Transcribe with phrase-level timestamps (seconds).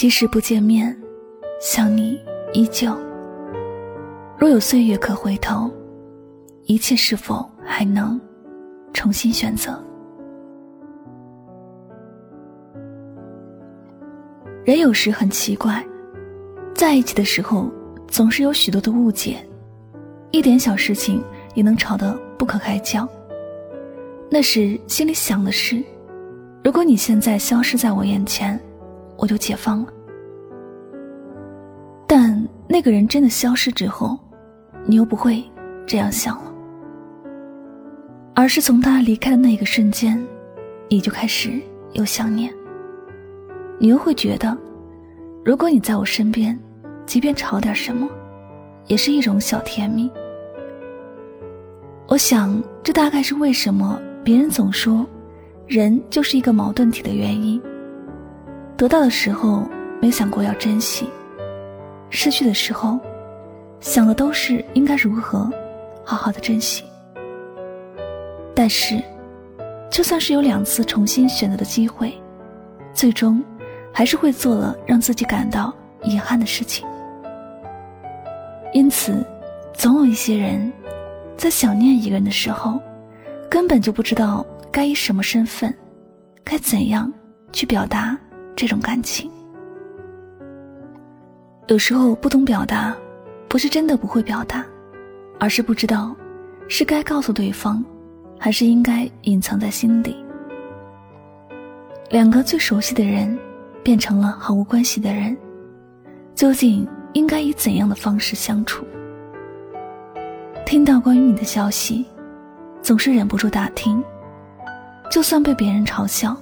[0.00, 0.98] 即使不见面，
[1.60, 2.18] 想你
[2.54, 2.90] 依旧。
[4.38, 5.70] 若有岁月可回头，
[6.64, 8.18] 一切是否还能
[8.94, 9.78] 重新选择？
[14.64, 15.86] 人有时很奇怪，
[16.74, 17.70] 在一起的时候
[18.08, 19.36] 总是有许多的误解，
[20.30, 21.22] 一点小事情
[21.54, 23.06] 也能吵得不可开交。
[24.30, 25.84] 那时心里想的是，
[26.64, 28.58] 如果你现在消失在我眼前。
[29.22, 29.92] 我就解放了，
[32.72, 34.16] 那个人真的消失之后，
[34.86, 35.42] 你又不会
[35.84, 36.54] 这样想了，
[38.32, 40.24] 而是从他离开的那个瞬间，
[40.88, 41.60] 你就开始
[41.94, 42.54] 有想念。
[43.76, 44.56] 你又会觉得，
[45.44, 46.56] 如果你在我身边，
[47.06, 48.08] 即便吵点什么，
[48.86, 50.08] 也是一种小甜蜜。
[52.06, 55.04] 我想，这大概是为什么别人总说，
[55.66, 57.60] 人就是一个矛盾体的原因。
[58.76, 59.68] 得到的时候
[60.00, 61.08] 没想过要珍惜，
[62.10, 62.98] 失去的时候，
[63.80, 65.50] 想的都是应该如何
[66.04, 66.84] 好好的珍惜。
[68.54, 69.02] 但是，
[69.90, 72.12] 就算是有两次重新选择的机会，
[72.92, 73.42] 最终
[73.92, 75.72] 还是会做了让自己感到
[76.02, 76.86] 遗憾的事情。
[78.72, 79.24] 因此，
[79.72, 80.70] 总有一些人，
[81.36, 82.78] 在想念一个人的时候，
[83.48, 85.74] 根本就不知道该以什么身份，
[86.44, 87.10] 该怎样
[87.52, 88.18] 去表达。
[88.56, 89.30] 这种感情，
[91.70, 92.92] 有时候不懂表达，
[93.46, 94.66] 不是真的不会表达，
[95.38, 96.16] 而是不知道
[96.66, 97.80] 是该告诉对方，
[98.40, 100.16] 还是应该隐藏在心底。
[102.08, 103.38] 两个最熟悉的人，
[103.84, 105.36] 变成了毫无关系的人，
[106.34, 108.84] 究竟应该以怎样的方式相处？
[110.66, 112.04] 听到关于你的消息，
[112.82, 114.02] 总是忍不住打听，
[115.08, 116.36] 就算被别人嘲笑。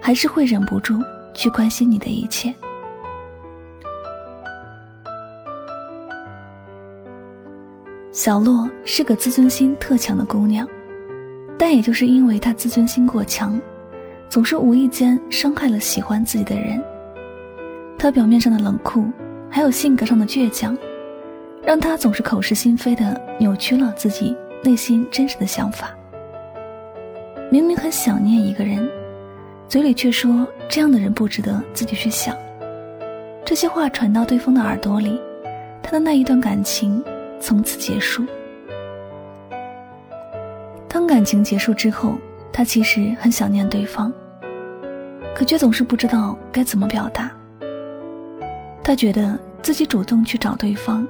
[0.00, 0.98] 还是会忍不住
[1.32, 2.52] 去关心你的一切。
[8.12, 10.68] 小洛是个自尊心特强的姑娘，
[11.58, 13.58] 但也就是因为她自尊心过强，
[14.28, 16.78] 总是无意间伤害了喜欢自己的人。
[17.98, 19.06] 她表面上的冷酷，
[19.48, 20.76] 还有性格上的倔强，
[21.64, 25.88] 让她总是口是心非的扭曲了自己内心真实的想法。
[27.50, 28.86] 明明很想念一个人。
[29.68, 32.36] 嘴里却说这样的人不值得自己去想。
[33.42, 35.18] 这些话传到对方的耳朵里，
[35.82, 37.02] 他的那一段感情
[37.42, 38.24] 从此结束。
[40.88, 42.16] 当感情结束之后，
[42.52, 44.12] 他其实很想念对方，
[45.34, 47.30] 可却总是不知道该怎么表达。
[48.84, 51.06] 他觉得自己主动去找对方，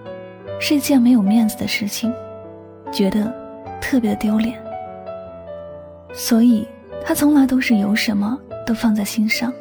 [0.59, 2.13] 是一件没有面子的事情，
[2.91, 3.33] 觉得
[3.81, 4.59] 特别的丢脸。
[6.15, 6.67] 所以，
[7.05, 8.39] 他从来都是有什么。
[8.65, 9.53] 都放在心上。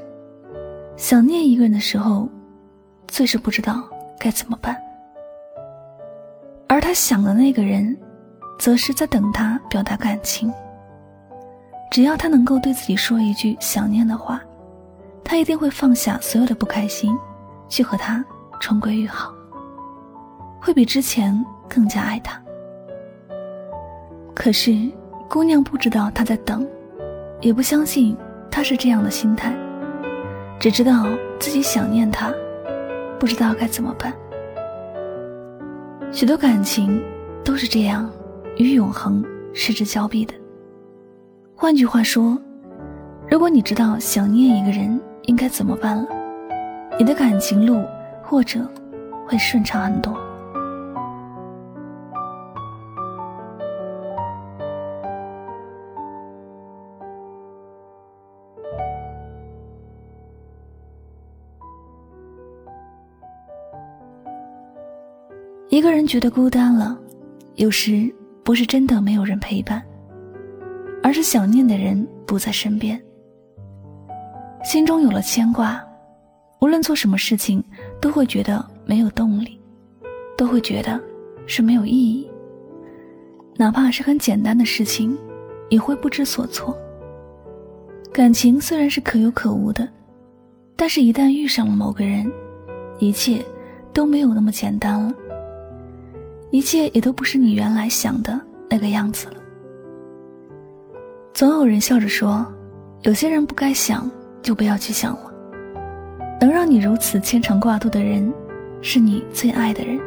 [0.96, 2.30] 想念一个人的时候，
[3.08, 3.84] 最是不知道
[4.20, 4.78] 该怎么办。
[6.82, 7.96] 他想的那个人，
[8.60, 10.52] 则是在等他表达感情。
[11.92, 14.42] 只要他能够对自己说一句想念的话，
[15.24, 17.18] 他一定会放下所有的不开心，
[17.70, 18.26] 去和他
[18.60, 19.32] 重归于好，
[20.60, 22.42] 会比之前更加爱他。
[24.34, 24.74] 可是，
[25.30, 26.68] 姑娘不知道他在等，
[27.40, 28.18] 也不相信。
[28.54, 29.56] 他是这样的心态，
[30.60, 31.06] 只知道
[31.40, 32.34] 自己想念他，
[33.18, 34.14] 不知道该怎么办。
[36.14, 37.02] 许多感情
[37.44, 38.12] 都是这样，
[38.58, 39.24] 与永恒
[39.54, 40.34] 失之交臂的。
[41.56, 42.38] 换句话说，
[43.30, 46.06] 如果你知道想念一个人应该怎么办了，
[47.00, 47.82] 你的感情路
[48.22, 48.60] 或者
[49.26, 50.14] 会顺畅很多。
[66.02, 66.98] 人觉得孤单了，
[67.58, 68.12] 有时
[68.44, 69.80] 不是真的没有人陪伴，
[71.04, 73.00] 而是想念的人不在身边。
[74.64, 75.80] 心中有了牵挂，
[76.60, 77.64] 无论做什么事情
[78.02, 79.62] 都会觉得没有动力，
[80.36, 81.00] 都会觉得
[81.46, 82.28] 是没有意义。
[83.56, 85.16] 哪怕是很简单的事情，
[85.70, 86.76] 也会不知所措。
[88.12, 89.88] 感情虽然是可有可无的，
[90.76, 92.26] 但是一旦遇上了某个人，
[92.98, 93.46] 一切
[93.94, 95.14] 都没有那么简单了。
[96.52, 98.40] 一切也都不是你原来想的
[98.70, 99.36] 那个样子了。
[101.34, 102.46] 总有人笑着说
[103.04, 104.10] ：“有些人不该想，
[104.42, 105.32] 就不要去想了。”
[106.42, 108.32] 能让你如此牵肠挂肚的人，
[108.82, 110.00] 是你最爱的人。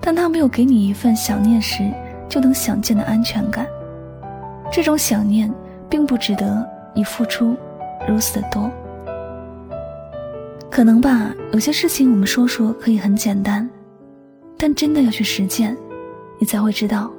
[0.00, 1.90] 但他没有给你一份想念时
[2.28, 3.66] 就能想见的安全感，
[4.70, 5.50] 这种想念
[5.88, 7.56] 并不值得你付出
[8.06, 8.70] 如此的多。
[10.70, 13.66] 可能吧，有些事情我们说说可以很简单，
[14.66, 15.76] 但真的要去实践，
[16.38, 17.12] 你才会知道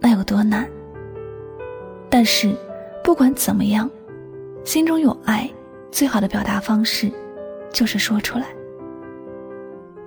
[0.00, 0.68] 那有多难。
[2.10, 2.54] 但是
[3.02, 3.90] 不管怎么样，
[4.64, 5.50] 心中有爱，
[5.90, 7.10] 最好的表达方式
[7.72, 8.48] 就是说出来。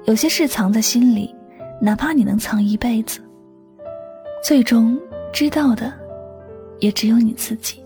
[0.05, 1.33] 有些事藏在心里，
[1.81, 3.21] 哪怕你能藏一辈子，
[4.43, 4.95] 最终
[5.33, 5.91] 知道的
[6.77, 7.83] 也只有你自己。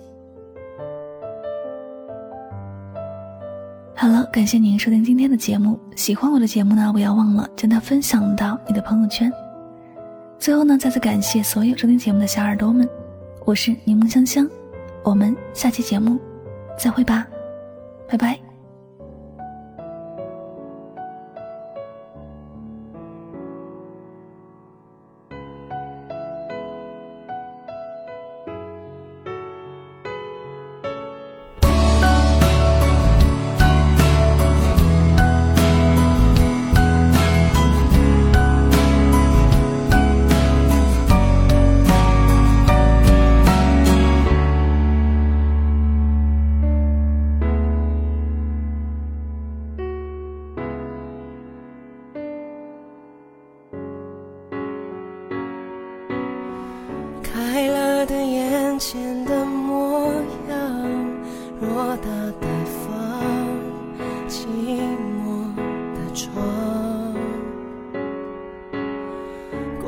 [4.02, 5.80] 好了，感谢您收听今天的节目。
[5.96, 9.32] 喜欢我的节目呢，不要忘了将它分享到你的朋友圈。
[10.40, 12.90] 最后呢，再次感谢所有收听节目的小耳朵们，
[13.46, 14.50] 我是柠檬香香，
[15.04, 16.20] 我们下期节目
[16.80, 17.28] 再会吧，
[18.10, 18.51] 拜拜。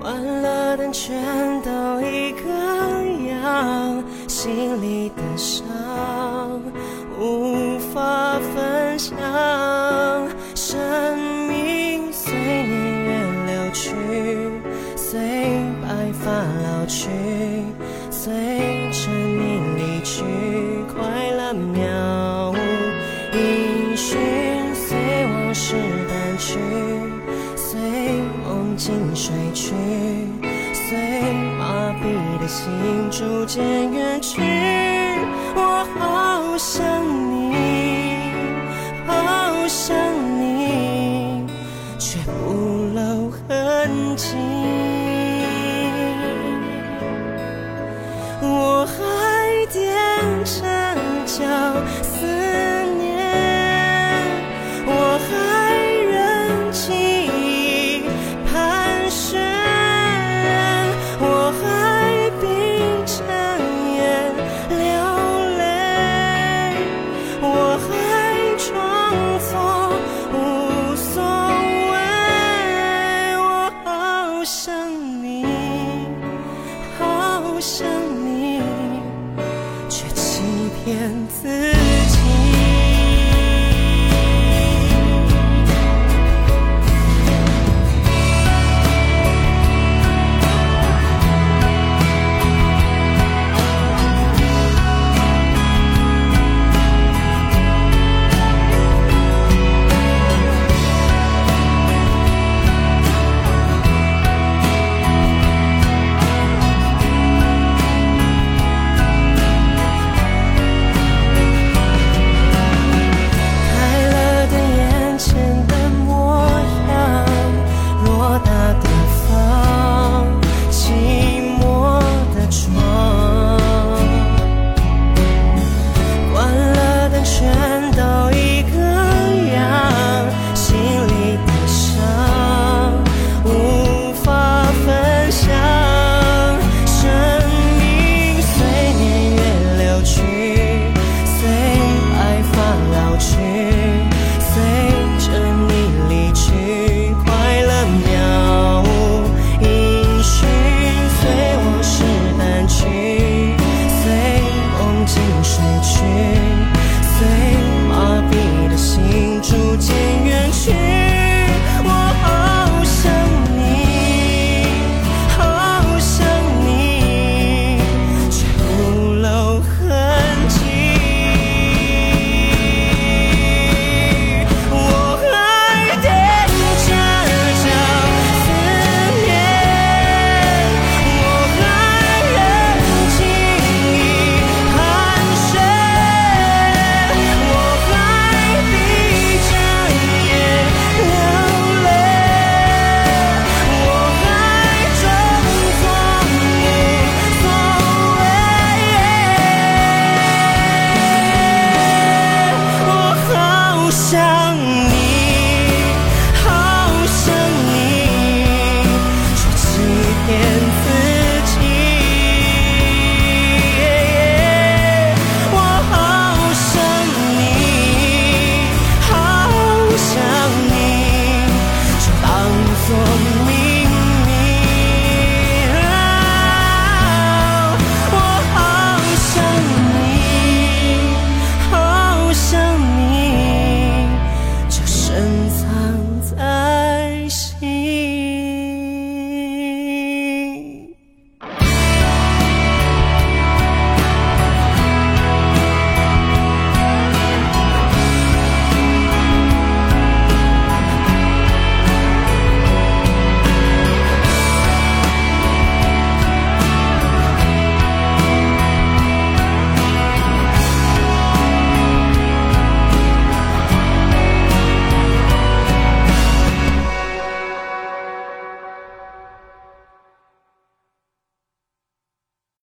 [0.03, 1.15] 关了灯全
[1.61, 2.49] 都一个
[3.29, 5.63] 样，心里的伤
[7.17, 9.17] 无法分享，
[10.55, 11.17] 生
[11.47, 13.11] 命随年月
[13.47, 13.95] 流去，
[14.97, 15.21] 随
[15.81, 17.07] 白发老去。
[18.11, 18.33] 随
[18.91, 20.21] 着你离去，
[20.93, 21.79] 快乐渺
[29.53, 29.73] 去，
[30.73, 30.97] 随
[31.59, 32.71] 麻痹的心
[33.11, 34.41] 逐渐远去。
[35.55, 36.83] 我好想
[37.31, 37.55] 你，
[39.05, 39.95] 好想
[40.39, 41.45] 你，
[41.99, 42.53] 却不
[42.95, 44.35] 露痕迹。